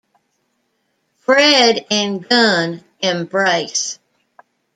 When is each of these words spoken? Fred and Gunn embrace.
Fred 1.19 1.85
and 1.91 2.27
Gunn 2.27 2.83
embrace. 3.01 3.99